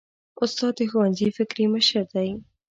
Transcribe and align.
استاد 0.43 0.73
د 0.77 0.81
ښوونځي 0.91 1.27
فکري 1.37 1.65
مشر 1.73 2.03
دی. 2.13 2.29